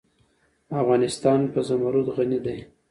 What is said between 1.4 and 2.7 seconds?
په زمرد غني دی.